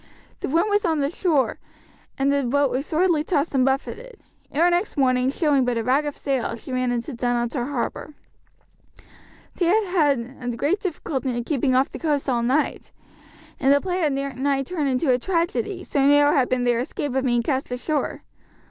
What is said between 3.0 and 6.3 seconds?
tossed and buffeted. Ere next morning, showing but a rag of